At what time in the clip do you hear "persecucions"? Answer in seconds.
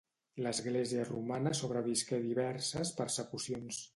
3.03-3.83